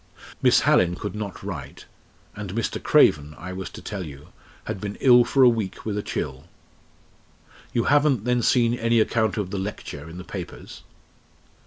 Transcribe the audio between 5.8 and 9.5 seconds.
with a chill. You haven't then seen any account